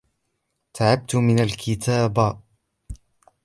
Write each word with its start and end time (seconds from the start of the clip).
.تعبت 0.73 1.15
من 1.15 1.39
الكتابة 1.39 2.39